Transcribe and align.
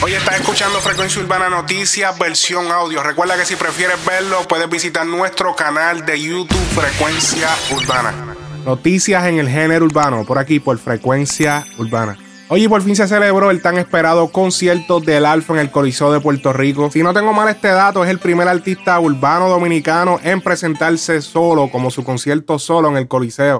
Hoy 0.00 0.12
estás 0.12 0.38
escuchando 0.38 0.78
Frecuencia 0.78 1.20
Urbana 1.20 1.48
Noticias, 1.48 2.16
versión 2.16 2.70
audio. 2.70 3.02
Recuerda 3.02 3.36
que 3.36 3.44
si 3.44 3.56
prefieres 3.56 3.96
verlo, 4.06 4.36
puedes 4.48 4.70
visitar 4.70 5.04
nuestro 5.04 5.56
canal 5.56 6.06
de 6.06 6.20
YouTube 6.20 6.56
Frecuencia 6.72 7.48
Urbana. 7.74 8.36
Noticias 8.64 9.26
en 9.26 9.40
el 9.40 9.48
género 9.48 9.86
urbano, 9.86 10.24
por 10.24 10.38
aquí, 10.38 10.60
por 10.60 10.78
Frecuencia 10.78 11.64
Urbana. 11.78 12.16
Hoy 12.46 12.68
por 12.68 12.80
fin 12.82 12.94
se 12.94 13.08
celebró 13.08 13.50
el 13.50 13.60
tan 13.60 13.76
esperado 13.76 14.28
concierto 14.28 15.00
del 15.00 15.26
Alfa 15.26 15.54
en 15.54 15.58
el 15.58 15.70
Coliseo 15.72 16.12
de 16.12 16.20
Puerto 16.20 16.52
Rico. 16.52 16.90
Si 16.92 17.02
no 17.02 17.12
tengo 17.12 17.32
mal 17.32 17.48
este 17.48 17.68
dato, 17.68 18.04
es 18.04 18.10
el 18.10 18.20
primer 18.20 18.46
artista 18.46 19.00
urbano 19.00 19.48
dominicano 19.48 20.20
en 20.22 20.40
presentarse 20.40 21.20
solo, 21.22 21.70
como 21.72 21.90
su 21.90 22.04
concierto 22.04 22.60
solo 22.60 22.88
en 22.88 22.98
el 22.98 23.08
Coliseo. 23.08 23.58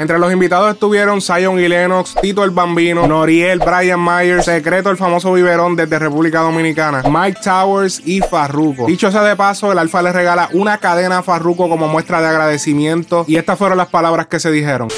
Entre 0.00 0.18
los 0.18 0.32
invitados 0.32 0.72
estuvieron 0.72 1.20
Zion 1.20 1.60
y 1.60 1.68
Lennox, 1.68 2.14
Tito 2.22 2.42
el 2.42 2.52
Bambino, 2.52 3.06
Noriel, 3.06 3.58
Brian 3.58 4.02
Myers, 4.02 4.46
Secreto 4.46 4.88
el 4.88 4.96
famoso 4.96 5.30
biberón 5.34 5.76
desde 5.76 5.98
República 5.98 6.40
Dominicana, 6.40 7.02
Mike 7.02 7.38
Towers 7.44 8.00
y 8.06 8.22
Farruko. 8.22 8.86
Dicho 8.86 9.12
sea 9.12 9.22
de 9.22 9.36
paso, 9.36 9.70
el 9.70 9.78
Alfa 9.78 10.00
le 10.00 10.10
regala 10.10 10.48
una 10.54 10.78
cadena 10.78 11.18
a 11.18 11.22
Farruko 11.22 11.68
como 11.68 11.86
muestra 11.86 12.22
de 12.22 12.28
agradecimiento 12.28 13.26
y 13.28 13.36
estas 13.36 13.58
fueron 13.58 13.76
las 13.76 13.88
palabras 13.88 14.26
que 14.26 14.40
se 14.40 14.50
dijeron. 14.50 14.88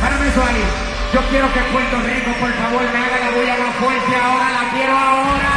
Párame 0.00 0.26
ahí. 0.26 0.62
Yo 1.12 1.20
quiero 1.30 1.52
que 1.52 1.58
Puerto 1.72 1.96
Rico, 1.96 2.30
por 2.38 2.52
favor, 2.52 2.82
me 2.92 2.96
haga 2.96 3.18
la 3.18 3.36
bulla 3.36 3.56
más 3.58 3.74
fuerte 3.74 4.16
ahora. 4.22 4.50
La 4.52 4.70
quiero 4.70 4.92
ahora. 4.96 5.50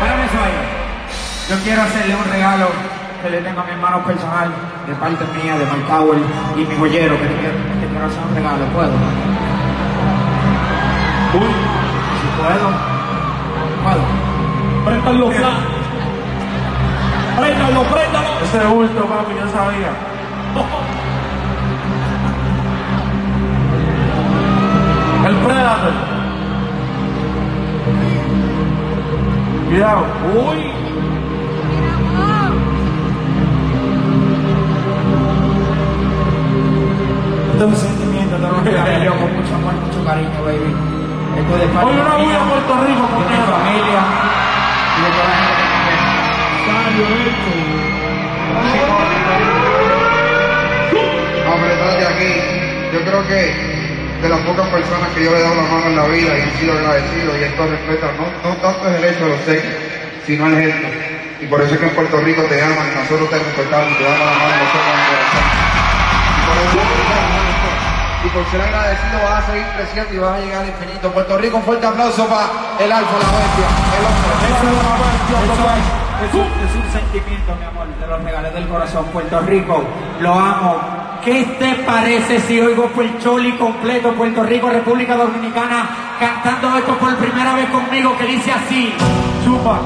Párame 0.00 0.22
ahí. 0.24 1.48
Yo 1.48 1.62
quiero 1.62 1.82
hacerle 1.82 2.16
un 2.16 2.24
regalo 2.24 2.93
que 3.24 3.30
le 3.30 3.40
tengo 3.40 3.60
a 3.62 3.64
mi 3.64 3.70
hermano 3.70 4.04
personal, 4.04 4.52
de 4.86 4.94
parte 4.96 5.24
mía, 5.32 5.56
de 5.56 5.64
Mike 5.64 5.88
Tower 5.88 6.18
y 6.56 6.58
mi 6.66 6.76
joyero, 6.76 7.18
que 7.18 7.26
te 7.26 7.34
quiero, 7.36 7.54
te 7.80 7.86
quiero 7.88 8.04
hacer 8.04 8.22
un 8.22 8.34
regalo. 8.34 8.66
¿Puedo? 8.66 8.92
Uy, 11.32 11.54
si 12.20 12.26
puedo. 12.36 12.68
¿Puedo? 13.82 14.04
Préstalo, 14.84 15.30
Fla. 15.30 15.52
Préstalo, 17.40 17.82
préstalo. 17.84 18.28
Ese 18.44 18.60
bulto, 18.66 19.06
papi, 19.06 19.32
yo 19.40 19.48
sabía. 19.48 19.92
El 25.28 25.36
Predator. 25.36 25.94
Cuidado. 29.66 30.04
Uy. 30.46 30.93
Yo 39.02 39.10
con 39.18 39.34
mucho 39.34 39.54
amor, 39.54 39.74
mucho 39.74 40.04
cariño, 40.04 40.44
baby. 40.44 40.70
Esto 41.34 41.54
es 41.56 41.60
de 41.60 41.66
parte 41.74 41.90
Hoy 41.90 41.98
una 41.98 42.14
bulla 42.14 42.38
a 42.38 42.44
Puerto 42.46 42.74
Rico, 42.84 43.08
de 43.10 43.26
mi 43.26 43.42
familia 43.42 44.00
y 44.94 45.00
de 45.02 45.10
toda 45.10 45.26
la 45.26 45.34
gente 45.34 45.54
que 45.58 45.74
pero 51.60 51.90
de 51.90 52.06
aquí, 52.06 52.32
yo 52.92 53.00
creo 53.04 53.26
que 53.26 53.40
de 54.22 54.28
las 54.28 54.40
pocas 54.40 54.68
personas 54.68 55.08
que 55.14 55.24
yo 55.24 55.32
le 55.32 55.38
he 55.38 55.42
dado 55.42 55.56
la 55.56 55.62
mano 55.62 55.86
en 55.86 55.96
la 55.96 56.06
vida 56.06 56.38
y 56.38 56.40
he 56.40 56.50
sido 56.58 56.72
agradecido, 56.72 57.38
y 57.38 57.42
esto 57.44 57.66
respeta, 57.66 58.12
no, 58.16 58.48
no 58.48 58.56
tanto 58.56 58.88
es 58.88 58.96
el 58.96 59.04
hecho 59.04 59.24
de 59.24 59.30
los 59.30 59.40
seis, 59.44 59.62
sino 60.26 60.46
el 60.46 60.56
gesto. 60.56 60.86
Y 61.40 61.46
por 61.46 61.60
eso 61.60 61.74
es 61.74 61.80
que 61.80 61.86
en 61.86 61.94
Puerto 61.94 62.20
Rico 62.20 62.42
te 62.42 62.62
aman, 62.62 62.86
y 62.92 62.98
nosotros 62.98 63.28
te 63.30 63.38
respetamos 63.38 63.92
y 63.92 63.94
te 63.96 64.04
damos 64.04 64.20
la 64.20 64.32
mano 64.32 64.54
nosotros 64.64 64.86
en 64.86 65.00
el 66.30 66.46
corazón. 66.46 67.23
Y 68.24 68.28
por 68.28 68.44
ser 68.46 68.60
agradecido 68.62 69.18
vas 69.22 69.44
a 69.44 69.46
seguir 69.46 69.66
creciendo 69.76 70.14
y 70.14 70.18
vas 70.18 70.32
a 70.32 70.40
llegar 70.40 70.62
al 70.62 70.68
infinito. 70.68 71.12
Puerto 71.12 71.36
Rico, 71.36 71.58
un 71.58 71.62
fuerte 71.62 71.86
aplauso 71.86 72.26
para 72.26 72.48
el 72.78 72.90
Alfa, 72.90 73.12
la 73.12 73.30
bestia, 73.38 73.68
el 73.98 74.04
hombre. 74.08 74.34
Es 76.24 76.32
un 76.32 76.90
sentimiento, 76.90 77.54
mi 77.58 77.66
amor, 77.66 77.86
te 78.00 78.06
lo 78.06 78.16
regalé 78.16 78.50
del 78.50 78.66
corazón. 78.68 79.04
Puerto 79.12 79.40
Rico, 79.40 79.84
lo 80.20 80.32
amo. 80.32 80.80
¿Qué 81.22 81.44
te 81.58 81.74
parece 81.84 82.40
si 82.40 82.60
oigo 82.60 82.90
el 82.98 83.18
Choli 83.18 83.52
completo, 83.58 84.12
Puerto 84.12 84.42
Rico, 84.42 84.70
República 84.70 85.16
Dominicana, 85.16 85.88
cantando 86.18 86.78
esto 86.78 86.96
por 86.96 87.16
primera 87.16 87.54
vez 87.54 87.68
conmigo, 87.68 88.16
que 88.16 88.24
dice 88.26 88.52
así? 88.52 88.94
Chupa. 89.44 89.80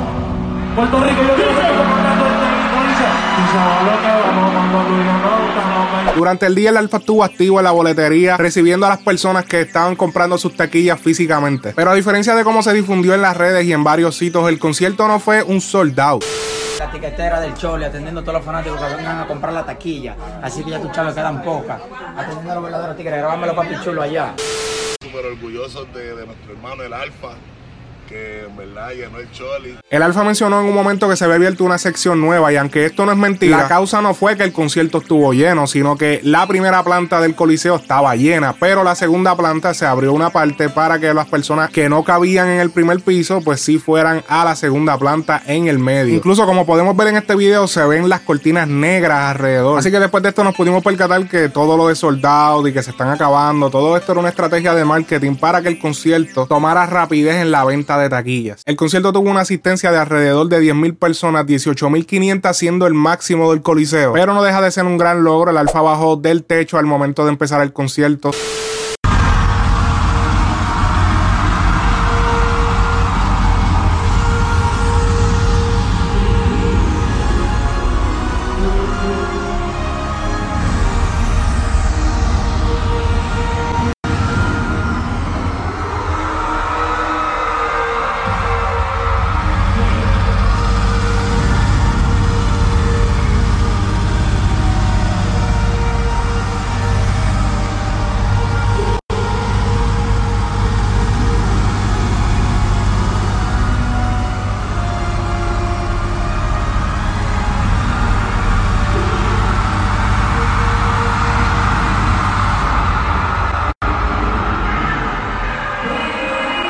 Puerto 0.77 1.01
Rico, 1.01 1.23
yo 1.23 1.35
quiero 1.35 1.51
Durante 6.17 6.47
el 6.47 6.55
día 6.57 6.71
el 6.71 6.77
Alfa 6.77 6.97
estuvo 6.97 7.23
activo 7.23 7.61
en 7.61 7.65
la 7.65 7.71
boletería, 7.71 8.37
recibiendo 8.37 8.87
a 8.87 8.89
las 8.89 8.99
personas 8.99 9.45
que 9.45 9.61
estaban 9.61 9.95
comprando 9.95 10.37
sus 10.37 10.57
taquillas 10.57 11.01
físicamente. 11.01 11.73
Pero 11.77 11.91
a 11.91 11.95
diferencia 11.95 12.35
de 12.35 12.43
cómo 12.43 12.63
se 12.63 12.73
difundió 12.73 13.15
en 13.15 13.23
las 13.23 13.37
redes 13.37 13.65
y 13.65 13.73
en 13.73 13.85
varios 13.85 14.17
sitios, 14.17 14.49
el 14.49 14.59
concierto 14.59 15.07
no 15.07 15.21
fue 15.21 15.45
un 15.45 15.61
sold 15.61 15.99
out. 16.01 16.25
La 16.81 16.91
tiquetera 16.91 17.41
del 17.41 17.55
Choli, 17.55 17.85
atendiendo 17.85 18.21
a 18.21 18.25
todos 18.25 18.35
los 18.39 18.45
fanáticos 18.45 18.81
que 18.81 18.97
vengan 18.97 19.21
a 19.21 19.27
comprar 19.27 19.53
la 19.53 19.65
taquilla. 19.65 20.17
Así 20.43 20.65
que 20.65 20.71
ya 20.71 20.81
tus 20.81 20.91
chavos 20.93 21.15
quedan 21.15 21.43
pocas. 21.43 21.81
Atendiendo 22.17 22.51
a 22.51 22.55
los 22.57 22.65
verdaderos 22.65 22.97
tigres, 22.97 23.19
grabámelo 23.19 23.55
papi 23.55 23.75
chulo 23.85 24.03
allá. 24.03 24.35
súper 25.01 25.25
orgullosos 25.27 25.93
de, 25.95 26.15
de 26.17 26.27
nuestro 26.27 26.53
hermano 26.53 26.83
el 26.83 26.93
Alfa, 26.93 27.29
que 28.09 28.45
en 28.45 28.57
verdad 28.57 28.91
llenó 28.91 29.19
el 29.19 29.31
Choli. 29.31 29.79
El 29.91 30.03
Alfa 30.03 30.25
mencionó 30.25 30.61
en 30.61 30.67
un 30.67 30.75
momento 30.75 31.09
que 31.09 31.17
se 31.17 31.25
había 31.25 31.37
abierto 31.37 31.65
una 31.65 31.79
sección 31.79 32.21
nueva 32.21 32.53
y 32.53 32.57
aunque 32.57 32.87
esto 32.87 33.05
no 33.05 33.13
es 33.13 33.19
mentira, 33.19 33.57
la 33.59 33.69
causa 33.69 34.01
no 34.01 34.15
fue 34.15 34.37
que 34.37 34.45
el 34.45 34.53
concierto 34.53 34.99
estuvo 34.99 35.33
lleno, 35.33 35.67
sino 35.67 35.97
que 35.97 36.21
la 36.23 36.47
primera 36.47 36.83
planta 36.83 37.21
del 37.21 37.35
Coliseo 37.35 37.77
estaba 37.77 38.17
llena, 38.17 38.55
pero 38.59 38.83
la 38.83 38.95
segunda 38.95 39.37
planta 39.37 39.75
se 39.75 39.87
abrió 39.87 40.13
una 40.13 40.31
parte 40.31 40.69
para 40.69 40.99
que 40.99 41.13
las 41.13 41.27
personas 41.27 41.71
que 41.71 41.89
no 41.89 42.03
cabían 42.03 42.49
en 42.49 42.61
el 42.61 42.71
primer 42.71 43.01
piso, 43.01 43.41
pues 43.43 43.61
sí 43.61 43.79
fueran 43.79 44.25
a 44.29 44.45
la 44.45 44.57
segunda 44.57 44.97
planta 44.99 45.43
en 45.47 45.69
el 45.69 45.79
medio. 45.79 46.15
Incluso 46.15 46.47
como 46.47 46.65
podemos 46.65 46.97
ver 46.97 47.09
en 47.09 47.17
este 47.17 47.35
video, 47.35 47.69
se 47.69 47.85
ven 47.85 48.09
las 48.09 48.21
cortinas 48.21 48.69
negras 48.69 49.31
alrededor. 49.31 49.79
Así 49.79 49.91
que 49.91 50.01
después 50.01 50.23
de 50.23 50.31
esto 50.31 50.45
nos 50.45 50.55
pudimos 50.55 50.83
percatar 50.83 51.29
que 51.29 51.49
todo 51.49 51.77
lo 51.77 51.89
de 51.89 51.95
soldados 51.95 52.67
y 52.69 52.73
que 52.73 52.83
se 52.83 52.91
están 52.91 53.11
acabando, 53.11 53.71
todo 53.71 53.97
esto 53.97 54.13
era 54.13 54.21
una 54.21 54.31
estrategia 54.31 54.75
de 54.75 54.85
marketing 54.85 55.37
para 55.37 55.61
que 55.61 55.69
el 55.69 55.79
concierto 55.79 56.47
tomara 56.47 56.87
rapidez 56.87 57.37
en 57.37 57.51
la 57.51 57.65
venta 57.65 57.98
de 58.01 58.09
taquillas. 58.09 58.63
El 58.67 58.77
concierto 58.77 59.13
tuvo 59.13 59.31
una 59.31 59.41
asistencia 59.41 59.91
de 59.91 59.99
alrededor 59.99 60.49
de 60.49 60.61
10.000 60.61 60.97
personas, 60.97 61.47
18.500 61.47 62.53
siendo 62.53 62.87
el 62.87 62.95
máximo 62.95 63.51
del 63.51 63.63
coliseo. 63.63 64.13
Pero 64.13 64.35
no 64.35 64.43
deja 64.43 64.61
de 64.61 64.71
ser 64.71 64.85
un 64.85 64.99
gran 64.99 65.25
logro. 65.25 65.51
El 65.51 65.57
alfa 65.57 65.81
bajó 65.81 66.17
del 66.17 66.45
techo 66.45 66.79
al 66.79 66.87
momento 66.87 67.25
de 67.25 67.31
empezar 67.31 67.63
el 67.63 67.73
concierto. 67.73 68.31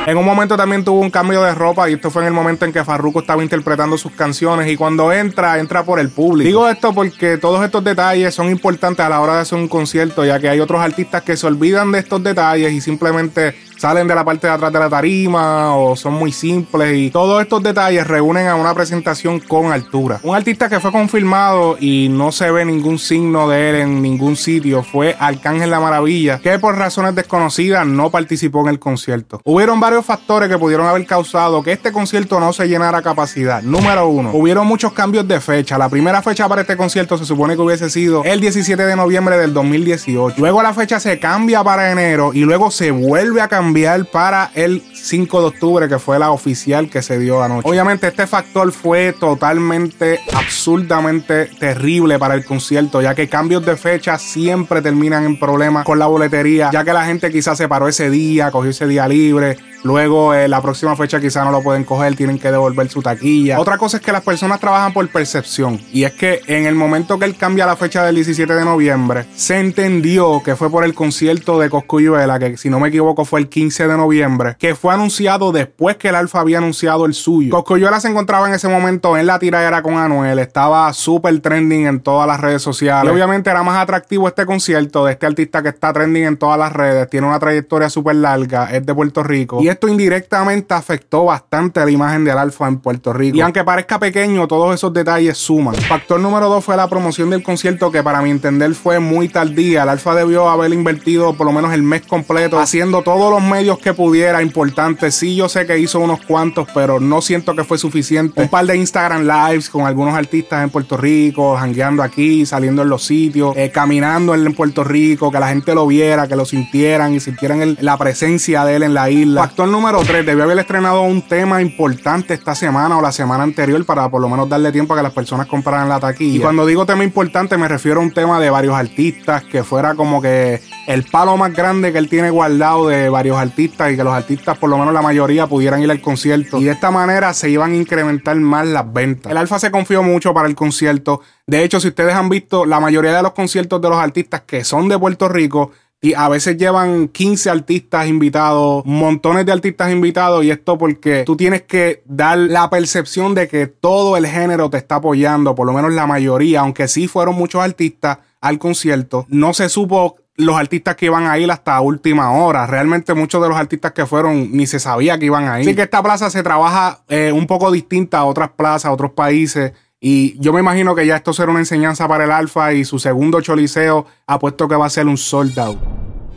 En 0.09 0.17
un 0.17 0.25
momento 0.25 0.57
también 0.57 0.83
tuvo 0.83 1.01
un 1.01 1.11
cambio 1.11 1.43
de 1.43 1.53
ropa 1.53 1.87
y 1.87 1.93
esto 1.93 2.09
fue 2.09 2.23
en 2.23 2.29
el 2.29 2.33
momento 2.33 2.65
en 2.65 2.73
que 2.73 2.83
Farruko 2.83 3.19
estaba 3.19 3.43
interpretando 3.43 3.95
sus 3.95 4.11
canciones 4.13 4.67
y 4.67 4.75
cuando 4.75 5.13
entra, 5.13 5.59
entra 5.59 5.83
por 5.83 5.99
el 5.99 6.09
público. 6.09 6.47
Digo 6.47 6.67
esto 6.67 6.95
porque 6.95 7.37
todos 7.37 7.63
estos 7.63 7.83
detalles 7.83 8.33
son 8.33 8.49
importantes 8.49 9.05
a 9.05 9.09
la 9.09 9.21
hora 9.21 9.35
de 9.35 9.41
hacer 9.41 9.59
un 9.59 9.67
concierto 9.67 10.25
ya 10.25 10.39
que 10.39 10.49
hay 10.49 10.61
otros 10.61 10.81
artistas 10.81 11.21
que 11.21 11.37
se 11.37 11.45
olvidan 11.45 11.91
de 11.91 11.99
estos 11.99 12.23
detalles 12.23 12.73
y 12.73 12.81
simplemente 12.81 13.55
salen 13.79 14.09
de 14.09 14.15
la 14.15 14.25
parte 14.25 14.45
de 14.45 14.51
atrás 14.53 14.73
de 14.73 14.79
la 14.79 14.89
tarima 14.89 15.73
o 15.77 15.95
son 15.95 16.13
muy 16.13 16.33
simples 16.33 16.97
y 16.97 17.11
todos 17.11 17.41
estos 17.41 17.63
detalles 17.63 18.05
reúnen 18.05 18.47
a 18.47 18.55
una 18.55 18.73
presentación 18.73 19.39
con 19.39 19.71
altura. 19.71 20.19
Un 20.23 20.35
artista 20.35 20.67
que 20.67 20.81
fue 20.81 20.91
confirmado 20.91 21.77
y 21.79 22.09
no 22.09 22.33
se 22.33 22.51
ve 22.51 22.65
ningún 22.65 22.99
signo 22.99 23.47
de 23.47 23.69
él 23.69 23.75
en 23.77 24.01
ningún 24.01 24.35
sitio 24.35 24.83
fue 24.83 25.15
Arcángel 25.17 25.69
La 25.69 25.79
Maravilla, 25.79 26.39
que 26.39 26.59
por 26.59 26.77
razones 26.77 27.15
desconocidas 27.15 27.87
no 27.87 28.09
participó 28.09 28.61
en 28.61 28.67
el 28.67 28.79
concierto. 28.79 29.39
Hubieron 29.45 29.79
varios 29.79 30.05
factores 30.05 30.49
que 30.49 30.57
pudieron 30.57 30.85
haber 30.85 31.05
causado 31.05 31.63
que 31.63 31.71
este 31.71 31.93
concierto 31.93 32.41
no 32.41 32.51
se 32.51 32.67
llenara 32.67 33.01
capacidad. 33.01 33.61
Número 33.61 34.09
uno, 34.09 34.31
hubieron 34.33 34.67
muchos 34.67 34.91
cambios 34.91 35.25
de 35.25 35.39
fecha. 35.39 35.77
La 35.77 35.87
primera 35.87 36.21
fecha 36.21 36.49
para 36.49 36.61
este 36.61 36.75
concierto 36.75 37.17
se 37.17 37.23
supone 37.23 37.55
que 37.55 37.61
hubiese 37.61 37.89
sido 37.89 38.25
el 38.25 38.41
17 38.41 38.85
de 38.85 38.95
noviembre 38.97 39.37
del 39.37 39.53
2018. 39.53 40.35
Luego 40.37 40.61
la 40.61 40.73
fecha 40.73 40.99
se 40.99 41.17
cambia 41.17 41.63
para 41.63 41.93
enero 41.93 42.31
y 42.33 42.41
luego 42.41 42.71
se 42.71 42.91
vuelve 42.91 43.39
a 43.39 43.47
cambiar 43.47 43.68
para 44.11 44.51
el 44.55 44.83
5 44.93 45.41
de 45.41 45.47
octubre, 45.47 45.87
que 45.87 45.99
fue 45.99 46.19
la 46.19 46.31
oficial 46.31 46.89
que 46.89 47.01
se 47.01 47.19
dio 47.19 47.41
anoche. 47.43 47.67
Obviamente 47.67 48.07
este 48.07 48.27
factor 48.27 48.71
fue 48.71 49.13
totalmente, 49.13 50.19
absurdamente 50.33 51.45
terrible 51.59 52.19
para 52.19 52.33
el 52.33 52.45
concierto, 52.45 53.01
ya 53.01 53.15
que 53.15 53.27
cambios 53.27 53.65
de 53.65 53.77
fecha 53.77 54.17
siempre 54.17 54.81
terminan 54.81 55.23
en 55.23 55.39
problemas 55.39 55.85
con 55.85 55.99
la 55.99 56.07
boletería, 56.07 56.69
ya 56.71 56.83
que 56.83 56.93
la 56.93 57.05
gente 57.05 57.31
quizás 57.31 57.57
se 57.57 57.67
paró 57.67 57.87
ese 57.87 58.09
día, 58.09 58.51
cogió 58.51 58.71
ese 58.71 58.87
día 58.87 59.07
libre 59.07 59.57
Luego, 59.83 60.33
eh, 60.33 60.47
la 60.47 60.61
próxima 60.61 60.95
fecha 60.95 61.19
quizá 61.19 61.43
no 61.45 61.51
lo 61.51 61.61
pueden 61.61 61.85
coger, 61.85 62.15
tienen 62.15 62.37
que 62.37 62.51
devolver 62.51 62.89
su 62.89 63.01
taquilla. 63.01 63.59
Otra 63.59 63.77
cosa 63.77 63.97
es 63.97 64.03
que 64.03 64.11
las 64.11 64.21
personas 64.21 64.59
trabajan 64.59 64.91
por 64.91 65.07
percepción. 65.09 65.79
Y 65.93 66.03
es 66.03 66.13
que 66.13 66.41
en 66.47 66.65
el 66.65 66.75
momento 66.75 67.17
que 67.17 67.25
él 67.25 67.37
cambia 67.37 67.65
la 67.65 67.75
fecha 67.75 68.03
del 68.03 68.15
17 68.15 68.53
de 68.53 68.65
noviembre, 68.65 69.25
se 69.35 69.59
entendió 69.59 70.41
que 70.43 70.55
fue 70.55 70.69
por 70.69 70.83
el 70.83 70.93
concierto 70.93 71.59
de 71.59 71.69
Coscuyuela, 71.69 72.39
que 72.39 72.57
si 72.57 72.69
no 72.69 72.79
me 72.79 72.89
equivoco 72.89 73.23
fue 73.23 73.39
el 73.39 73.47
15 73.47 73.87
de 73.87 73.97
noviembre, 73.97 74.55
que 74.59 74.75
fue 74.75 74.93
anunciado 74.93 75.51
después 75.51 75.95
que 75.95 76.09
el 76.09 76.15
Alfa 76.15 76.41
había 76.41 76.57
anunciado 76.57 77.05
el 77.05 77.13
suyo. 77.13 77.51
Coscuyuela 77.51 77.99
se 77.99 78.09
encontraba 78.09 78.47
en 78.47 78.55
ese 78.55 78.67
momento 78.67 79.17
en 79.17 79.27
la 79.27 79.39
tiradera 79.39 79.81
con 79.81 79.97
Anuel, 79.97 80.39
estaba 80.39 80.91
súper 80.93 81.39
trending 81.39 81.87
en 81.87 82.01
todas 82.01 82.27
las 82.27 82.39
redes 82.39 82.61
sociales. 82.61 83.09
Y 83.09 83.13
obviamente 83.13 83.49
era 83.49 83.63
más 83.63 83.77
atractivo 83.77 84.27
este 84.27 84.45
concierto 84.45 85.05
de 85.05 85.13
este 85.13 85.25
artista 85.25 85.63
que 85.63 85.69
está 85.69 85.93
trending 85.93 86.25
en 86.25 86.37
todas 86.37 86.59
las 86.59 86.73
redes, 86.73 87.09
tiene 87.09 87.27
una 87.27 87.39
trayectoria 87.39 87.89
súper 87.89 88.17
larga, 88.17 88.69
es 88.71 88.85
de 88.85 88.93
Puerto 88.93 89.23
Rico 89.23 89.61
esto 89.69 89.87
indirectamente 89.87 90.73
afectó 90.73 91.25
bastante 91.25 91.83
la 91.83 91.91
imagen 91.91 92.23
del 92.23 92.37
Alfa 92.37 92.67
en 92.67 92.79
Puerto 92.79 93.13
Rico. 93.13 93.37
Y 93.37 93.41
aunque 93.41 93.63
parezca 93.63 93.99
pequeño, 93.99 94.47
todos 94.47 94.73
esos 94.73 94.93
detalles 94.93 95.37
suman. 95.37 95.75
Factor 95.75 96.19
número 96.19 96.49
dos 96.49 96.63
fue 96.63 96.75
la 96.75 96.87
promoción 96.87 97.29
del 97.29 97.43
concierto, 97.43 97.91
que 97.91 98.03
para 98.03 98.21
mi 98.21 98.29
entender 98.31 98.73
fue 98.75 98.99
muy 98.99 99.29
tardía. 99.29 99.83
El 99.83 99.89
Alfa 99.89 100.15
debió 100.15 100.49
haber 100.49 100.73
invertido 100.73 101.33
por 101.33 101.45
lo 101.45 101.53
menos 101.53 101.73
el 101.73 101.83
mes 101.83 102.01
completo 102.01 102.59
haciendo 102.59 103.01
todos 103.01 103.31
los 103.31 103.41
medios 103.41 103.79
que 103.79 103.93
pudiera 103.93 104.41
importantes. 104.41 105.15
Sí, 105.15 105.35
yo 105.35 105.49
sé 105.49 105.65
que 105.65 105.77
hizo 105.77 105.99
unos 105.99 106.19
cuantos, 106.25 106.67
pero 106.73 106.99
no 106.99 107.21
siento 107.21 107.55
que 107.55 107.63
fue 107.63 107.77
suficiente. 107.77 108.41
Un 108.41 108.49
par 108.49 108.65
de 108.65 108.75
Instagram 108.75 109.27
lives 109.27 109.69
con 109.69 109.85
algunos 109.85 110.15
artistas 110.15 110.63
en 110.63 110.69
Puerto 110.69 110.97
Rico, 110.97 111.55
jangueando 111.57 112.03
aquí, 112.03 112.45
saliendo 112.45 112.81
en 112.81 112.89
los 112.89 113.05
sitios, 113.05 113.55
eh, 113.55 113.71
caminando 113.71 114.33
en 114.33 114.53
Puerto 114.53 114.83
Rico, 114.83 115.31
que 115.31 115.39
la 115.39 115.49
gente 115.49 115.73
lo 115.73 115.85
viera, 115.87 116.27
que 116.27 116.35
lo 116.35 116.45
sintieran 116.45 117.13
y 117.13 117.19
sintieran 117.19 117.77
la 117.81 117.97
presencia 117.97 118.65
de 118.65 118.75
él 118.75 118.83
en 118.83 118.93
la 118.93 119.09
isla 119.09 119.41
número 119.67 119.99
3 120.01 120.25
debió 120.25 120.43
haber 120.43 120.59
estrenado 120.59 121.01
un 121.01 121.21
tema 121.21 121.61
importante 121.61 122.33
esta 122.33 122.55
semana 122.55 122.97
o 122.97 123.01
la 123.01 123.11
semana 123.11 123.43
anterior 123.43 123.85
para 123.85 124.09
por 124.09 124.21
lo 124.21 124.29
menos 124.29 124.47
darle 124.47 124.71
tiempo 124.71 124.93
a 124.93 124.97
que 124.97 125.03
las 125.03 125.13
personas 125.13 125.47
compraran 125.47 125.89
la 125.89 125.99
taquilla. 125.99 126.37
Y 126.37 126.39
cuando 126.39 126.65
digo 126.65 126.85
tema 126.85 127.03
importante 127.03 127.57
me 127.57 127.67
refiero 127.67 127.99
a 127.99 128.03
un 128.03 128.11
tema 128.11 128.39
de 128.39 128.49
varios 128.49 128.75
artistas, 128.75 129.43
que 129.43 129.63
fuera 129.63 129.95
como 129.95 130.21
que 130.21 130.61
el 130.87 131.03
palo 131.03 131.35
más 131.37 131.53
grande 131.53 131.91
que 131.91 131.97
él 131.97 132.09
tiene 132.09 132.29
guardado 132.29 132.87
de 132.87 133.09
varios 133.09 133.37
artistas 133.37 133.91
y 133.91 133.97
que 133.97 134.03
los 134.03 134.13
artistas, 134.13 134.57
por 134.57 134.69
lo 134.69 134.77
menos 134.77 134.93
la 134.93 135.01
mayoría, 135.01 135.47
pudieran 135.47 135.81
ir 135.81 135.91
al 135.91 136.01
concierto. 136.01 136.59
Y 136.59 136.63
de 136.63 136.71
esta 136.71 136.91
manera 136.91 137.33
se 137.33 137.49
iban 137.49 137.71
a 137.71 137.75
incrementar 137.75 138.35
más 138.37 138.67
las 138.67 138.91
ventas. 138.91 139.31
El 139.31 139.37
Alfa 139.37 139.59
se 139.59 139.71
confió 139.71 140.03
mucho 140.03 140.33
para 140.33 140.47
el 140.47 140.55
concierto. 140.55 141.21
De 141.45 141.63
hecho, 141.63 141.79
si 141.79 141.89
ustedes 141.89 142.13
han 142.13 142.29
visto 142.29 142.65
la 142.65 142.79
mayoría 142.79 143.13
de 143.13 143.23
los 143.23 143.33
conciertos 143.33 143.81
de 143.81 143.89
los 143.89 143.97
artistas 143.97 144.41
que 144.41 144.63
son 144.63 144.87
de 144.87 144.97
Puerto 144.97 145.27
Rico, 145.27 145.71
y 146.01 146.13
a 146.13 146.29
veces 146.29 146.57
llevan 146.57 147.09
15 147.09 147.49
artistas 147.49 148.07
invitados, 148.07 148.85
montones 148.85 149.45
de 149.45 149.51
artistas 149.51 149.91
invitados. 149.91 150.45
Y 150.45 150.51
esto 150.51 150.77
porque 150.77 151.23
tú 151.25 151.35
tienes 151.35 151.63
que 151.63 152.03
dar 152.05 152.37
la 152.37 152.69
percepción 152.69 153.35
de 153.35 153.47
que 153.47 153.67
todo 153.67 154.15
el 154.15 154.25
género 154.25 154.69
te 154.69 154.77
está 154.77 154.95
apoyando, 154.95 155.55
por 155.55 155.67
lo 155.67 155.73
menos 155.73 155.93
la 155.93 156.07
mayoría, 156.07 156.61
aunque 156.61 156.87
sí 156.87 157.07
fueron 157.07 157.35
muchos 157.35 157.61
artistas 157.61 158.19
al 158.39 158.59
concierto. 158.59 159.25
No 159.27 159.53
se 159.53 159.67
supo 159.67 160.15
los 160.37 160.55
artistas 160.55 160.95
que 160.95 161.07
iban 161.07 161.27
a 161.27 161.37
ir 161.37 161.51
hasta 161.51 161.81
última 161.81 162.31
hora. 162.31 162.65
Realmente 162.65 163.13
muchos 163.13 163.41
de 163.41 163.49
los 163.49 163.57
artistas 163.57 163.91
que 163.91 164.05
fueron 164.05 164.53
ni 164.53 164.67
se 164.67 164.79
sabía 164.79 165.19
que 165.19 165.25
iban 165.25 165.49
a 165.49 165.59
ir. 165.59 165.67
Así 165.67 165.75
que 165.75 165.81
esta 165.81 166.01
plaza 166.01 166.29
se 166.29 166.43
trabaja 166.43 167.01
eh, 167.09 167.33
un 167.33 167.45
poco 167.45 167.71
distinta 167.71 168.19
a 168.19 168.25
otras 168.25 168.51
plazas, 168.51 168.85
a 168.85 168.93
otros 168.93 169.11
países. 169.11 169.73
Y 170.01 170.39
yo 170.39 170.53
me 170.53 170.61
imagino 170.61 170.95
que 170.95 171.05
ya 171.05 171.17
esto 171.17 171.33
será 171.33 171.51
una 171.51 171.59
enseñanza 171.59 172.07
para 172.07 172.23
el 172.23 172.31
Alfa 172.31 172.71
y 172.71 172.85
su 172.85 172.99
segundo 172.99 173.41
choliseo 173.41 174.05
apuesto 174.27 174.65
que 174.69 174.77
va 174.77 174.85
a 174.85 174.89
ser 174.89 175.07
un 175.07 175.17
sold 175.17 175.59
out. 175.59 175.77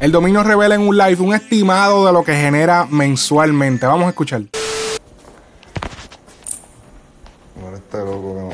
El 0.01 0.11
dominio 0.11 0.43
revela 0.43 0.75
en 0.75 0.81
un 0.81 0.99
live 0.99 1.23
un 1.23 1.33
estimado 1.33 2.05
de 2.05 2.13
lo 2.13 2.25
que 2.25 2.35
genera 2.35 2.89
mensualmente. 2.91 3.87
Vamos 3.87 4.07
a 4.07 4.09
escuchar. 4.09 4.43
No 7.61 7.77
este 7.77 7.99
loco 7.99 8.49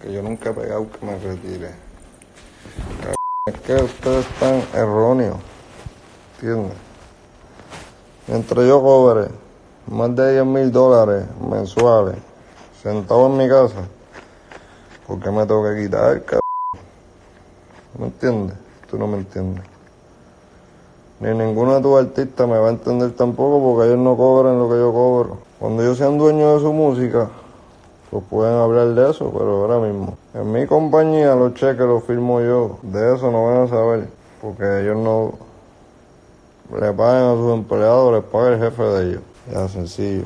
que, 0.00 0.10
yo 0.10 0.22
nunca 0.22 0.48
he 0.48 0.52
pegado 0.54 0.90
que 0.90 1.04
me 1.04 1.18
retire. 1.18 1.70
Es 3.44 3.60
que 3.60 3.74
ustedes 3.74 4.26
están 4.26 4.62
erróneos. 4.72 5.36
¿Entiendes? 6.40 6.72
Mientras 8.26 8.66
yo 8.66 8.80
cobre 8.80 9.28
más 9.86 10.16
de 10.16 10.32
10 10.32 10.46
mil 10.46 10.72
dólares 10.72 11.26
mensuales 11.46 12.16
sentado 12.82 13.26
en 13.26 13.36
mi 13.36 13.48
casa 13.50 13.86
¿Por 15.06 15.20
qué 15.20 15.30
me 15.30 15.46
tengo 15.46 15.62
que 15.62 15.82
quitar, 15.82 16.22
cabrón? 16.22 16.40
¿Me 17.98 18.06
entiendes? 18.06 18.56
Tú 18.90 18.98
no 18.98 19.06
me 19.06 19.18
entiendes. 19.18 19.64
Ni 21.20 21.30
ninguno 21.30 21.76
de 21.76 21.80
tus 21.80 21.98
artistas 21.98 22.48
me 22.48 22.58
va 22.58 22.68
a 22.68 22.70
entender 22.70 23.12
tampoco 23.12 23.62
porque 23.62 23.88
ellos 23.88 24.00
no 24.00 24.16
cobran 24.16 24.58
lo 24.58 24.68
que 24.68 24.76
yo 24.76 24.92
cobro. 24.92 25.38
Cuando 25.58 25.82
ellos 25.82 25.96
sean 25.96 26.18
dueños 26.18 26.54
de 26.54 26.60
su 26.60 26.72
música, 26.72 27.30
pues 28.10 28.24
pueden 28.28 28.54
hablar 28.54 28.88
de 28.88 29.10
eso, 29.10 29.30
pero 29.32 29.62
ahora 29.62 29.78
mismo. 29.78 30.18
En 30.34 30.52
mi 30.52 30.66
compañía 30.66 31.34
los 31.34 31.54
cheques 31.54 31.86
los 31.86 32.04
firmo 32.04 32.40
yo. 32.40 32.78
De 32.82 33.14
eso 33.14 33.30
no 33.30 33.46
van 33.46 33.62
a 33.62 33.68
saber. 33.68 34.08
Porque 34.42 34.82
ellos 34.82 34.96
no 34.96 35.32
le 36.78 36.92
pagan 36.92 37.30
a 37.30 37.34
sus 37.34 37.54
empleados, 37.54 38.12
les 38.12 38.24
paga 38.24 38.48
el 38.48 38.58
jefe 38.58 38.82
de 38.82 39.10
ellos. 39.10 39.22
Ya 39.52 39.68
sencillo. 39.68 40.24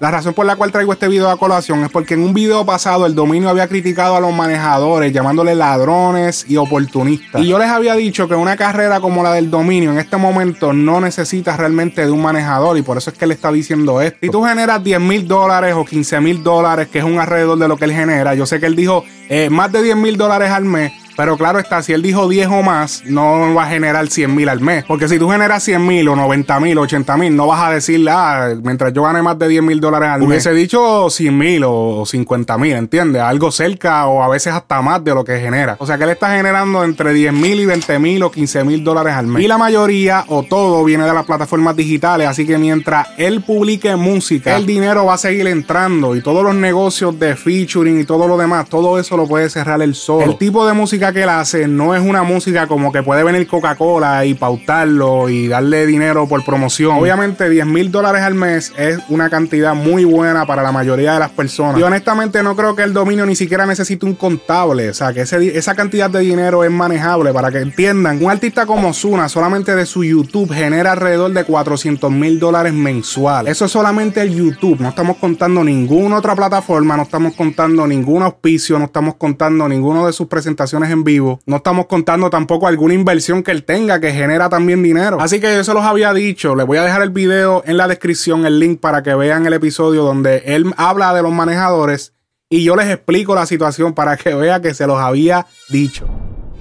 La 0.00 0.12
razón 0.12 0.32
por 0.32 0.46
la 0.46 0.54
cual 0.54 0.70
traigo 0.70 0.92
este 0.92 1.08
video 1.08 1.28
a 1.28 1.36
colación 1.36 1.84
es 1.84 1.90
porque 1.90 2.14
en 2.14 2.22
un 2.22 2.32
video 2.32 2.64
pasado 2.64 3.04
el 3.04 3.16
dominio 3.16 3.48
había 3.48 3.66
criticado 3.66 4.14
a 4.14 4.20
los 4.20 4.32
manejadores 4.32 5.12
llamándoles 5.12 5.56
ladrones 5.56 6.44
y 6.48 6.56
oportunistas. 6.56 7.42
Y 7.42 7.48
yo 7.48 7.58
les 7.58 7.68
había 7.68 7.96
dicho 7.96 8.28
que 8.28 8.36
una 8.36 8.56
carrera 8.56 9.00
como 9.00 9.24
la 9.24 9.32
del 9.32 9.50
dominio 9.50 9.90
en 9.90 9.98
este 9.98 10.16
momento 10.16 10.72
no 10.72 11.00
necesita 11.00 11.56
realmente 11.56 12.06
de 12.06 12.12
un 12.12 12.22
manejador 12.22 12.78
y 12.78 12.82
por 12.82 12.96
eso 12.96 13.10
es 13.10 13.18
que 13.18 13.24
él 13.24 13.32
está 13.32 13.50
diciendo 13.50 14.00
esto. 14.00 14.18
Si 14.20 14.30
tú 14.30 14.44
generas 14.44 14.84
10 14.84 15.00
mil 15.00 15.26
dólares 15.26 15.74
o 15.76 15.84
15 15.84 16.20
mil 16.20 16.44
dólares, 16.44 16.86
que 16.86 17.00
es 17.00 17.04
un 17.04 17.18
alrededor 17.18 17.58
de 17.58 17.66
lo 17.66 17.76
que 17.76 17.86
él 17.86 17.92
genera, 17.92 18.36
yo 18.36 18.46
sé 18.46 18.60
que 18.60 18.66
él 18.66 18.76
dijo 18.76 19.04
eh, 19.28 19.50
más 19.50 19.72
de 19.72 19.82
10 19.82 19.96
mil 19.96 20.16
dólares 20.16 20.52
al 20.52 20.64
mes 20.64 20.92
pero 21.18 21.36
claro 21.36 21.58
está, 21.58 21.82
si 21.82 21.92
él 21.92 22.00
dijo 22.00 22.28
10 22.28 22.46
o 22.46 22.62
más, 22.62 23.02
no 23.04 23.52
va 23.52 23.64
a 23.64 23.66
generar 23.66 24.06
100 24.06 24.32
mil 24.32 24.48
al 24.48 24.60
mes. 24.60 24.84
Porque 24.84 25.08
si 25.08 25.18
tú 25.18 25.28
generas 25.28 25.64
100 25.64 25.84
mil 25.84 26.06
o 26.06 26.14
90 26.14 26.60
mil, 26.60 26.78
80 26.78 27.16
mil, 27.16 27.34
no 27.34 27.48
vas 27.48 27.60
a 27.60 27.72
decirle, 27.72 28.12
ah, 28.14 28.54
mientras 28.62 28.92
yo 28.92 29.02
gane 29.02 29.20
más 29.20 29.36
de 29.36 29.48
10 29.48 29.64
mil 29.64 29.80
dólares 29.80 30.10
al 30.10 30.20
mes. 30.20 30.28
Hubiese 30.28 30.52
dicho 30.52 31.10
100 31.10 31.36
mil 31.36 31.64
o 31.66 32.04
50 32.06 32.56
mil, 32.58 32.74
¿entiendes? 32.74 33.20
Algo 33.20 33.50
cerca 33.50 34.06
o 34.06 34.22
a 34.22 34.28
veces 34.28 34.52
hasta 34.52 34.80
más 34.80 35.02
de 35.02 35.12
lo 35.12 35.24
que 35.24 35.40
genera. 35.40 35.74
O 35.80 35.86
sea 35.86 35.98
que 35.98 36.04
él 36.04 36.10
está 36.10 36.36
generando 36.36 36.84
entre 36.84 37.12
10 37.12 37.32
mil 37.32 37.58
y 37.58 37.66
20 37.66 37.98
mil 37.98 38.22
o 38.22 38.30
15 38.30 38.62
mil 38.62 38.84
dólares 38.84 39.14
al 39.14 39.26
mes. 39.26 39.42
Y 39.42 39.48
la 39.48 39.58
mayoría 39.58 40.24
o 40.28 40.44
todo 40.44 40.84
viene 40.84 41.02
de 41.02 41.14
las 41.14 41.26
plataformas 41.26 41.74
digitales. 41.74 42.28
Así 42.28 42.46
que 42.46 42.58
mientras 42.58 43.08
él 43.16 43.40
publique 43.40 43.96
música, 43.96 44.56
el 44.56 44.66
dinero 44.66 45.06
va 45.06 45.14
a 45.14 45.18
seguir 45.18 45.48
entrando 45.48 46.14
y 46.14 46.20
todos 46.20 46.44
los 46.44 46.54
negocios 46.54 47.18
de 47.18 47.34
featuring 47.34 47.98
y 47.98 48.04
todo 48.04 48.28
lo 48.28 48.38
demás, 48.38 48.68
todo 48.68 49.00
eso 49.00 49.16
lo 49.16 49.26
puede 49.26 49.50
cerrar 49.50 49.82
el 49.82 49.96
solo. 49.96 50.24
El 50.24 50.38
tipo 50.38 50.64
de 50.64 50.74
música 50.74 51.07
que 51.12 51.22
él 51.22 51.28
hace 51.28 51.68
no 51.68 51.94
es 51.94 52.02
una 52.02 52.22
música 52.22 52.66
como 52.66 52.92
que 52.92 53.02
puede 53.02 53.22
venir 53.24 53.46
Coca-Cola 53.46 54.24
y 54.24 54.34
pautarlo 54.34 55.28
y 55.28 55.48
darle 55.48 55.86
dinero 55.86 56.26
por 56.28 56.44
promoción. 56.44 56.96
Obviamente 56.98 57.48
10 57.48 57.66
mil 57.66 57.90
dólares 57.90 58.22
al 58.22 58.34
mes 58.34 58.72
es 58.76 58.98
una 59.08 59.30
cantidad 59.30 59.74
muy 59.74 60.04
buena 60.04 60.46
para 60.46 60.62
la 60.62 60.72
mayoría 60.72 61.14
de 61.14 61.20
las 61.20 61.30
personas. 61.30 61.80
Y 61.80 61.82
honestamente 61.82 62.42
no 62.42 62.56
creo 62.56 62.74
que 62.74 62.82
el 62.82 62.92
dominio 62.92 63.26
ni 63.26 63.36
siquiera 63.36 63.66
necesite 63.66 64.06
un 64.06 64.14
contable. 64.14 64.90
O 64.90 64.94
sea, 64.94 65.12
que 65.12 65.22
esa 65.22 65.74
cantidad 65.74 66.10
de 66.10 66.20
dinero 66.20 66.64
es 66.64 66.70
manejable 66.70 67.32
para 67.32 67.50
que 67.50 67.58
entiendan. 67.58 68.22
Un 68.22 68.30
artista 68.30 68.66
como 68.66 68.92
Zuna 68.92 69.28
solamente 69.28 69.74
de 69.74 69.86
su 69.86 70.04
YouTube 70.04 70.52
genera 70.52 70.92
alrededor 70.92 71.32
de 71.32 71.44
400 71.44 72.10
mil 72.10 72.38
dólares 72.38 72.72
mensuales. 72.72 73.52
Eso 73.52 73.64
es 73.64 73.72
solamente 73.72 74.20
el 74.20 74.34
YouTube. 74.34 74.80
No 74.80 74.88
estamos 74.88 75.16
contando 75.16 75.64
ninguna 75.64 76.16
otra 76.18 76.34
plataforma, 76.34 76.96
no 76.96 77.04
estamos 77.04 77.34
contando 77.34 77.86
ningún 77.86 78.22
auspicio, 78.22 78.78
no 78.78 78.86
estamos 78.86 79.14
contando 79.16 79.68
ninguna 79.68 80.06
de 80.06 80.12
sus 80.12 80.28
presentaciones 80.28 80.90
en 80.90 80.97
vivo. 81.04 81.40
No 81.46 81.56
estamos 81.56 81.86
contando 81.86 82.30
tampoco 82.30 82.66
alguna 82.66 82.94
inversión 82.94 83.42
que 83.42 83.50
él 83.50 83.64
tenga 83.64 84.00
que 84.00 84.12
genera 84.12 84.48
también 84.48 84.82
dinero. 84.82 85.18
Así 85.20 85.40
que 85.40 85.54
yo 85.54 85.64
se 85.64 85.74
los 85.74 85.84
había 85.84 86.12
dicho. 86.12 86.54
Les 86.54 86.66
voy 86.66 86.78
a 86.78 86.82
dejar 86.82 87.02
el 87.02 87.10
video 87.10 87.62
en 87.66 87.76
la 87.76 87.88
descripción, 87.88 88.46
el 88.46 88.58
link 88.58 88.80
para 88.80 89.02
que 89.02 89.14
vean 89.14 89.46
el 89.46 89.52
episodio 89.52 90.02
donde 90.02 90.42
él 90.46 90.72
habla 90.76 91.14
de 91.14 91.22
los 91.22 91.32
manejadores 91.32 92.12
y 92.50 92.64
yo 92.64 92.76
les 92.76 92.88
explico 92.88 93.34
la 93.34 93.46
situación 93.46 93.92
para 93.92 94.16
que 94.16 94.34
vea 94.34 94.62
que 94.62 94.72
se 94.72 94.86
los 94.86 94.98
había 94.98 95.46
dicho. 95.68 96.08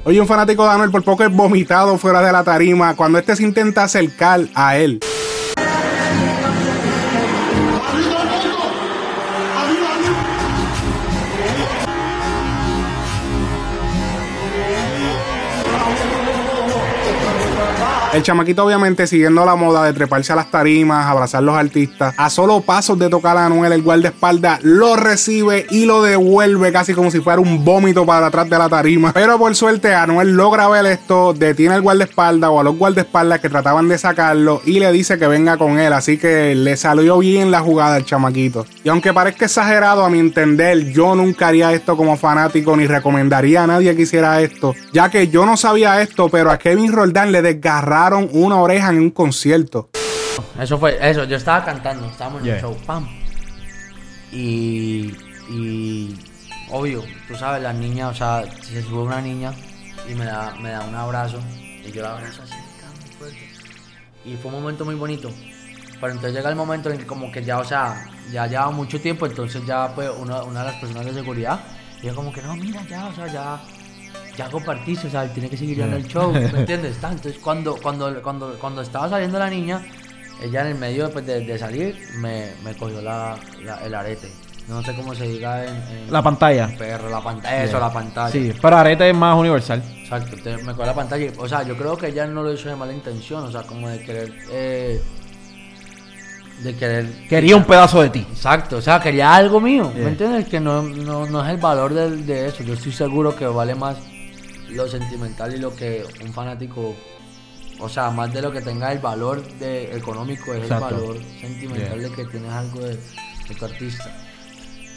Oye, 0.04 0.22
un 0.22 0.28
fanático 0.28 0.64
de 0.64 0.70
Anuel 0.70 0.92
por 0.92 1.04
poco 1.04 1.24
es 1.24 1.32
vomitado 1.32 1.98
fuera 1.98 2.22
de 2.22 2.32
la 2.32 2.44
tarima 2.44 2.96
cuando 2.96 3.18
este 3.20 3.36
se 3.36 3.44
intenta 3.44 3.84
acercar 3.84 4.42
a 4.54 4.78
él. 4.78 5.00
El 18.14 18.24
chamaquito, 18.24 18.64
obviamente, 18.64 19.06
siguiendo 19.06 19.46
la 19.46 19.56
moda 19.56 19.84
de 19.84 19.92
treparse 19.92 20.32
a 20.32 20.38
las 20.38 20.50
tarimas, 20.50 21.06
abrazar 21.06 21.40
a 21.40 21.42
los 21.42 21.58
artistas, 21.58 22.16
a 22.18 22.30
solo 22.30 22.62
pasos 22.62 22.98
de 22.98 23.10
tocar 23.10 23.36
a 23.38 23.46
Anuel, 23.46 23.74
el 23.74 23.84
guardaespaldas 23.84 24.64
lo 24.64 24.96
recibe 24.96 25.68
y 25.70 25.86
lo 25.86 26.02
devuelve 26.02 26.72
casi 26.72 26.94
como 26.94 27.12
si 27.12 27.20
fuera 27.20 27.42
un 27.42 27.66
vómito 27.66 28.06
para 28.06 28.28
atrás 28.28 28.50
de 28.50 28.58
la 28.58 28.70
tarima. 28.70 29.12
Pero 29.12 29.38
por 29.38 29.54
suerte, 29.56 29.94
Anuel 29.94 30.32
logra 30.32 30.70
ver 30.70 30.86
esto, 30.86 31.34
detiene 31.34 31.76
al 31.76 31.82
guardaespaldas 31.82 32.50
o 32.50 32.62
a 32.62 32.64
los 32.64 32.78
guardaespaldas 32.78 33.42
que 33.42 33.50
trataban 33.50 33.90
de 33.90 33.98
sacarlo 33.98 34.62
y 34.66 34.80
le 34.80 34.92
dice 34.94 35.20
que 35.20 35.28
venga 35.28 35.58
con 35.58 35.78
él. 35.78 35.92
Así 35.92 36.18
que 36.18 36.56
le 36.56 36.78
salió 36.78 37.20
bien 37.20 37.52
la 37.52 37.60
jugada 37.60 37.96
al 37.96 38.06
chamaquito. 38.06 38.66
Y 38.86 38.90
aunque 38.90 39.14
parezca 39.14 39.46
exagerado 39.46 40.06
a 40.06 40.10
mi 40.10 40.20
entender, 40.20 40.92
yo 40.94 41.14
nunca 41.14 41.50
haría 41.50 41.74
esto 41.74 41.98
como 41.98 42.16
fanático 42.16 42.76
ni 42.78 42.88
recomendaría 42.88 43.64
a 43.64 43.68
nadie 43.68 43.96
que 43.98 44.04
hiciera 44.04 44.42
esto, 44.42 44.74
ya 44.94 45.10
que 45.10 45.28
yo 45.28 45.46
no 45.46 45.58
sabía 45.58 46.02
esto, 46.02 46.30
pero 46.30 46.50
a 46.50 46.58
Kevin 46.58 46.94
Roldán 46.94 47.34
le 47.34 47.42
desgarraron 47.42 48.07
una 48.16 48.62
oreja 48.62 48.90
en 48.90 49.00
un 49.00 49.12
concierto. 49.12 49.90
Eso 50.60 50.78
fue, 50.78 50.98
eso, 51.02 51.24
yo 51.24 51.38
estaba 51.38 51.64
cantando, 51.64 52.08
estábamos 52.08 52.44
en 52.44 52.50
el 52.50 52.62
show, 52.62 52.76
pam. 52.86 53.08
Y, 54.32 55.16
y, 55.50 56.20
obvio, 56.70 57.04
tú 57.28 57.36
sabes, 57.36 57.64
las 57.64 57.76
niñas, 57.76 58.12
o 58.12 58.16
sea, 58.16 58.44
se 58.62 58.82
sube 58.82 59.04
una 59.04 59.22
niña 59.22 59.54
y 60.10 60.16
me 60.16 60.26
da, 60.26 60.54
me 60.62 60.70
da 60.70 60.82
un 60.82 60.96
abrazo, 60.96 61.40
y 61.60 61.92
yo 61.92 62.02
la 62.02 62.14
abrazo 62.14 62.44
así, 62.44 62.54
muy 62.54 63.16
fuerte. 63.18 63.50
Y 64.26 64.36
fue 64.36 64.52
un 64.52 64.62
momento 64.62 64.86
muy 64.86 64.96
bonito. 64.96 65.32
Pero 66.00 66.14
entonces 66.14 66.34
llega 66.34 66.50
el 66.50 66.56
momento 66.56 66.92
en 66.92 67.00
que 67.00 67.08
como 67.08 67.32
que 67.32 67.44
ya, 67.44 67.58
o 67.58 67.64
sea, 67.64 68.10
ya 68.32 68.46
lleva 68.46 68.70
mucho 68.70 69.02
tiempo, 69.02 69.26
entonces 69.26 69.66
ya 69.66 69.94
pues 69.96 70.12
una, 70.16 70.44
una 70.44 70.60
de 70.60 70.66
las 70.68 70.76
personas 70.76 71.06
de 71.06 71.14
seguridad, 71.14 71.60
y 72.02 72.08
yo 72.08 72.16
como 72.16 72.32
que 72.32 72.42
no, 72.42 72.56
mira, 72.56 72.84
ya, 72.88 73.08
o 73.08 73.16
sea, 73.16 73.28
ya 73.28 73.60
ya 74.38 74.50
compartiste, 74.50 75.08
o 75.08 75.10
sea, 75.10 75.28
tiene 75.34 75.50
que 75.50 75.58
seguir 75.58 75.78
viendo 75.78 75.98
el 75.98 76.08
show, 76.08 76.32
¿me 76.32 76.46
entiendes? 76.60 76.96
Entonces, 76.96 77.38
cuando, 77.40 77.76
cuando, 77.76 78.22
cuando, 78.22 78.54
cuando 78.60 78.82
estaba 78.82 79.10
saliendo 79.10 79.40
la 79.40 79.50
niña, 79.50 79.84
ella 80.42 80.62
en 80.62 80.68
el 80.68 80.76
medio 80.76 81.10
pues, 81.12 81.26
de, 81.26 81.42
de 81.44 81.58
salir 81.58 81.98
me, 82.18 82.52
me 82.64 82.76
cogió 82.76 83.02
la, 83.02 83.36
la, 83.64 83.84
el 83.84 83.94
arete. 83.96 84.32
No 84.68 84.84
sé 84.84 84.94
cómo 84.96 85.16
se 85.16 85.24
diga 85.24 85.64
en, 85.64 85.76
en 85.76 86.12
La 86.12 86.22
pantalla. 86.22 86.70
perro, 86.78 87.10
la 87.10 87.22
pantalla, 87.22 87.64
eso, 87.64 87.80
la 87.80 87.92
pantalla. 87.92 88.32
Sí, 88.32 88.54
pero 88.62 88.76
arete 88.78 89.10
es 89.10 89.16
más 89.16 89.38
universal. 89.38 89.82
Exacto, 90.04 90.36
entonces 90.36 90.64
me 90.64 90.74
cogió 90.74 90.86
la 90.88 90.94
pantalla. 90.94 91.32
O 91.38 91.48
sea, 91.48 91.64
yo 91.64 91.76
creo 91.78 91.98
que 91.98 92.08
ella 92.08 92.28
no 92.28 92.44
lo 92.44 92.54
hizo 92.54 92.68
de 92.70 92.76
mala 92.76 92.94
intención, 92.94 93.44
o 93.46 93.52
sea, 93.52 93.64
como 93.64 93.88
de 93.88 94.00
querer. 94.04 94.34
Eh, 94.52 95.02
de 96.64 96.76
querer. 96.76 97.28
Quería 97.30 97.56
un 97.56 97.64
pedazo 97.64 98.02
de 98.02 98.10
ti. 98.10 98.28
Exacto, 98.30 98.78
o 98.78 98.82
sea, 98.82 99.00
quería 99.00 99.34
algo 99.34 99.62
mío. 99.62 99.90
Yeah. 99.94 100.04
¿Me 100.04 100.10
entiendes? 100.10 100.48
Que 100.48 100.60
no, 100.60 100.82
no, 100.84 101.26
no 101.28 101.46
es 101.46 101.50
el 101.50 101.58
valor 101.58 101.94
de, 101.94 102.18
de 102.18 102.48
eso. 102.48 102.62
Yo 102.64 102.74
estoy 102.74 102.92
seguro 102.92 103.36
que 103.36 103.46
vale 103.48 103.74
más 103.74 103.96
lo 104.70 104.88
sentimental 104.88 105.54
y 105.54 105.58
lo 105.58 105.76
que 105.76 106.06
un 106.24 106.34
fanático. 106.34 106.96
O 107.80 107.88
sea, 107.88 108.10
más 108.10 108.34
de 108.34 108.42
lo 108.42 108.52
que 108.52 108.62
tenga 108.62 108.92
el 108.92 108.98
valor 109.00 109.44
de, 109.60 109.96
económico, 109.96 110.52
es 110.54 110.64
Exacto. 110.64 110.88
el 110.88 110.94
valor 110.96 111.18
sentimental 111.40 112.02
de 112.02 112.12
que 112.12 112.26
tienes 112.26 112.52
algo 112.52 112.80
de, 112.80 112.96
de 112.96 113.56
tu 113.58 113.66
artista. 113.66 114.12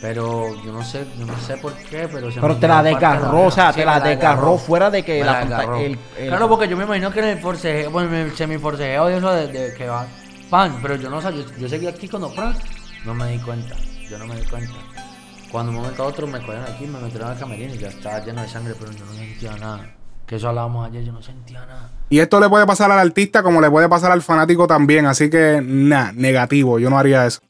Pero 0.01 0.55
yo 0.65 0.73
no 0.73 0.83
sé, 0.83 1.05
yo 1.19 1.27
no 1.27 1.39
sé 1.41 1.59
por 1.59 1.75
qué, 1.77 2.09
pero 2.11 2.31
se 2.33 2.41
Pero 2.41 2.57
te 2.57 2.67
la 2.67 2.83
desgarró, 2.83 3.43
o 3.43 3.51
sea, 3.51 3.71
Sí, 3.71 3.81
te 3.81 3.85
la 3.85 4.01
desgarró 4.01 4.57
fuera 4.57 4.91
de 4.91 5.03
que 5.03 5.23
la 5.23 5.45
la 5.45 5.63
el- 5.79 5.99
el- 6.17 6.29
Claro, 6.29 6.49
porque 6.49 6.67
yo 6.69 6.75
me 6.79 6.85
imagino 6.85 7.11
que 7.13 7.19
en 7.21 7.27
el 7.27 7.39
forcejeo, 7.39 7.91
bueno, 7.91 8.09
en 8.09 8.29
el 8.29 8.35
semiforcejeo 8.37 9.07
de 9.09 9.19
eso 9.19 9.31
de, 9.31 9.49
de 9.49 9.75
que 9.75 9.87
va 9.87 10.07
pan, 10.49 10.79
pero 10.81 10.97
yo 10.97 11.11
no 11.11 11.21
sé, 11.21 11.29
yo, 11.37 11.45
yo 11.59 11.69
seguí 11.69 11.87
aquí 11.87 12.09
cuando 12.09 12.35
pan, 12.35 12.57
no 13.05 13.13
me 13.13 13.31
di 13.31 13.39
cuenta, 13.41 13.77
yo 14.09 14.17
no 14.17 14.27
me 14.27 14.37
di 14.37 14.47
cuenta. 14.47 14.73
Cuando 15.51 15.73
un 15.73 15.79
momento 15.79 16.05
a 16.05 16.07
otro 16.07 16.27
me 16.27 16.39
cogieron 16.39 16.63
aquí, 16.63 16.87
me 16.87 17.01
metieron 17.01 17.31
al 17.31 17.39
camerino 17.39 17.75
y 17.75 17.79
ya 17.79 17.89
estaba 17.89 18.25
lleno 18.25 18.43
de 18.43 18.49
sangre, 18.49 18.75
pero 18.79 18.93
yo 18.93 19.05
no 19.05 19.13
sentía 19.13 19.57
nada. 19.57 19.95
Que 20.27 20.37
eso 20.37 20.49
hablábamos 20.49 20.87
ayer, 20.89 21.05
yo 21.05 21.13
no 21.13 21.21
sentía 21.23 21.67
nada. 21.67 21.91
Y 22.09 22.21
esto 22.21 22.39
le 22.39 22.49
puede 22.49 22.65
pasar 22.67 22.91
al 22.93 23.01
artista 23.01 23.43
como 23.43 23.61
le 23.61 23.69
puede 23.69 23.89
pasar 23.89 24.13
al 24.13 24.23
fanático 24.23 24.69
también. 24.69 25.07
Así 25.07 25.29
que, 25.29 25.61
nada, 25.65 26.13
negativo. 26.13 26.79
Yo 26.79 26.89
no 26.89 26.99
haría 26.99 27.27
eso. 27.27 27.41